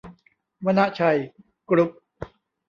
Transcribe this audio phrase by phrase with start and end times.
[0.65, 1.17] วนชัย
[1.69, 1.89] กรุ๊ป